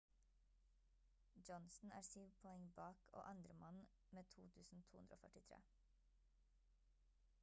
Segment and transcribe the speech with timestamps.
[1.49, 5.61] johnson er syv poeng bak og andremann med 2243